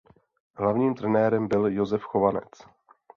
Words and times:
Hlavním 0.57 0.95
trenérem 0.95 1.47
byl 1.47 1.67
Jozef 1.67 2.01
Chovanec. 2.03 2.49